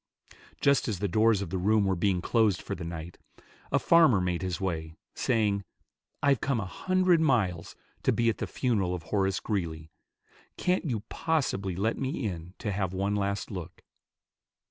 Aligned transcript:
Just 0.61 0.87
as 0.87 0.97
the 0.97 1.07
doors 1.07 1.43
of 1.43 1.51
the 1.51 1.59
room 1.59 1.85
were 1.85 1.95
being 1.95 2.21
closed 2.23 2.59
for 2.59 2.73
the 2.73 2.83
night, 2.83 3.19
a 3.71 3.77
farmer 3.77 4.19
made 4.19 4.41
his 4.41 4.59
way, 4.59 4.95
saying, 5.13 5.63
"I've 6.23 6.41
come 6.41 6.59
a 6.59 6.65
hundred 6.65 7.21
miles 7.21 7.75
to 8.01 8.11
be 8.11 8.27
at 8.27 8.39
the 8.39 8.47
funeral 8.47 8.95
of 8.95 9.03
Horace 9.03 9.39
Greeley. 9.39 9.91
Can't 10.57 10.85
you 10.89 11.01
possibly 11.09 11.75
let 11.75 11.99
me 11.99 12.25
in 12.25 12.55
to 12.57 12.71
have 12.71 12.93
one 12.93 13.13
last 13.15 13.51
look?" 13.51 13.83